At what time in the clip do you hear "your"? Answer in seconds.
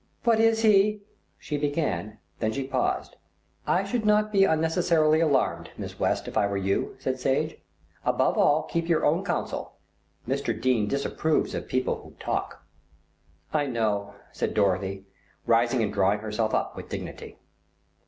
8.89-9.05